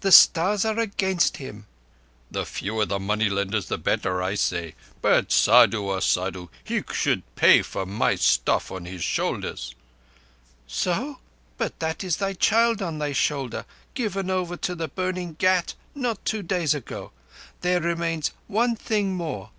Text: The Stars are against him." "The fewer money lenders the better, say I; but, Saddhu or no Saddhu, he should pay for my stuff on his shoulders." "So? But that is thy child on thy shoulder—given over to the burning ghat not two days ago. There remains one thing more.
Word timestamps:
The 0.00 0.12
Stars 0.12 0.64
are 0.64 0.78
against 0.78 1.36
him." 1.36 1.66
"The 2.30 2.46
fewer 2.46 2.86
money 2.98 3.28
lenders 3.28 3.66
the 3.68 3.76
better, 3.76 4.34
say 4.34 4.68
I; 4.68 4.74
but, 5.02 5.28
Saddhu 5.28 5.82
or 5.82 5.96
no 5.96 6.00
Saddhu, 6.00 6.48
he 6.64 6.82
should 6.90 7.22
pay 7.36 7.60
for 7.60 7.84
my 7.84 8.14
stuff 8.14 8.72
on 8.72 8.86
his 8.86 9.04
shoulders." 9.04 9.74
"So? 10.66 11.18
But 11.58 11.80
that 11.80 12.02
is 12.02 12.16
thy 12.16 12.32
child 12.32 12.80
on 12.80 12.98
thy 12.98 13.12
shoulder—given 13.12 14.30
over 14.30 14.56
to 14.56 14.74
the 14.74 14.88
burning 14.88 15.34
ghat 15.38 15.74
not 15.94 16.24
two 16.24 16.42
days 16.42 16.72
ago. 16.72 17.12
There 17.60 17.82
remains 17.82 18.30
one 18.46 18.76
thing 18.76 19.14
more. 19.14 19.50